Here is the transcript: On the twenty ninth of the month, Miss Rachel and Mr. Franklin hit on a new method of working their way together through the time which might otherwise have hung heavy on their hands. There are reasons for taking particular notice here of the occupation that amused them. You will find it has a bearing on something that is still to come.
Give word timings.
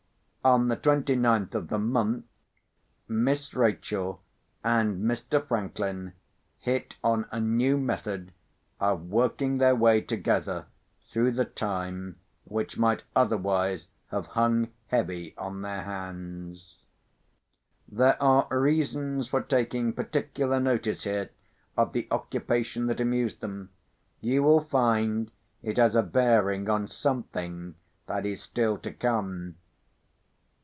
On 0.43 0.69
the 0.69 0.75
twenty 0.75 1.15
ninth 1.15 1.53
of 1.53 1.67
the 1.67 1.77
month, 1.77 2.25
Miss 3.07 3.53
Rachel 3.53 4.23
and 4.63 5.03
Mr. 5.03 5.45
Franklin 5.47 6.13
hit 6.57 6.95
on 7.03 7.27
a 7.31 7.39
new 7.39 7.77
method 7.77 8.31
of 8.79 9.07
working 9.07 9.59
their 9.59 9.75
way 9.75 10.01
together 10.01 10.65
through 11.05 11.33
the 11.33 11.45
time 11.45 12.15
which 12.45 12.75
might 12.75 13.03
otherwise 13.15 13.89
have 14.09 14.25
hung 14.33 14.69
heavy 14.87 15.35
on 15.37 15.61
their 15.61 15.83
hands. 15.83 16.79
There 17.87 18.17
are 18.19 18.47
reasons 18.49 19.27
for 19.27 19.41
taking 19.43 19.93
particular 19.93 20.59
notice 20.59 21.03
here 21.03 21.29
of 21.77 21.93
the 21.93 22.07
occupation 22.09 22.87
that 22.87 22.99
amused 22.99 23.41
them. 23.41 23.69
You 24.21 24.41
will 24.41 24.63
find 24.63 25.29
it 25.61 25.77
has 25.77 25.95
a 25.95 26.01
bearing 26.01 26.67
on 26.67 26.87
something 26.87 27.75
that 28.07 28.25
is 28.25 28.41
still 28.41 28.79
to 28.79 28.91
come. 28.91 29.57